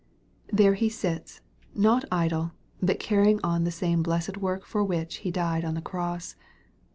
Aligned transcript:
There 0.51 0.73
He 0.73 0.89
sits, 0.89 1.41
not 1.75 2.05
idle, 2.11 2.53
but 2.81 2.97
carrying 2.99 3.39
on 3.43 3.65
the 3.65 3.71
same 3.71 4.01
blessed 4.01 4.35
work 4.35 4.65
for 4.65 4.83
which 4.83 5.17
He 5.17 5.29
died 5.29 5.63
on 5.63 5.75
the 5.75 5.79
cross. 5.79 6.35